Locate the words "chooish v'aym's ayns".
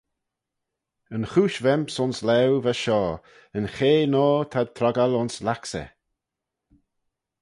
1.31-2.19